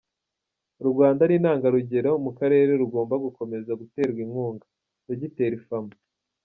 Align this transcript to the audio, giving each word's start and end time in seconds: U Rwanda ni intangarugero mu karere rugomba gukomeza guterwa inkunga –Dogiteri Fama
U 0.83 0.85
Rwanda 0.91 1.21
ni 1.25 1.33
intangarugero 1.37 2.11
mu 2.23 2.31
karere 2.39 2.71
rugomba 2.81 3.15
gukomeza 3.25 3.71
guterwa 3.81 4.19
inkunga 4.25 4.65
–Dogiteri 5.07 5.57
Fama 5.67 5.95